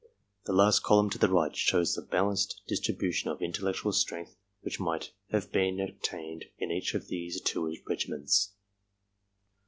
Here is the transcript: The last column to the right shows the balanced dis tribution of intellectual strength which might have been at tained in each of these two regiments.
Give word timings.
The 0.45 0.51
last 0.53 0.81
column 0.81 1.11
to 1.11 1.19
the 1.19 1.29
right 1.29 1.55
shows 1.55 1.93
the 1.93 2.01
balanced 2.01 2.63
dis 2.67 2.81
tribution 2.81 3.27
of 3.31 3.39
intellectual 3.39 3.93
strength 3.93 4.35
which 4.61 4.79
might 4.79 5.11
have 5.29 5.51
been 5.51 5.79
at 5.79 6.01
tained 6.01 6.45
in 6.57 6.71
each 6.71 6.95
of 6.95 7.05
these 7.07 7.39
two 7.39 7.71
regiments. 7.87 8.51